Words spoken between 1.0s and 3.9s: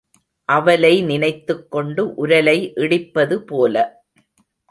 நினைத்துக்கொண்டு உரலை இடிப்பது போல.